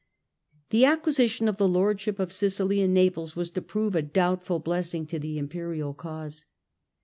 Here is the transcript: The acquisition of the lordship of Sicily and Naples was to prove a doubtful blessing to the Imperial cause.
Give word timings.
The 0.71 0.83
acquisition 0.83 1.47
of 1.47 1.57
the 1.57 1.67
lordship 1.69 2.17
of 2.17 2.33
Sicily 2.33 2.81
and 2.81 2.91
Naples 2.91 3.35
was 3.35 3.51
to 3.51 3.61
prove 3.61 3.93
a 3.93 4.01
doubtful 4.01 4.57
blessing 4.57 5.05
to 5.05 5.19
the 5.19 5.37
Imperial 5.37 5.93
cause. 5.93 6.45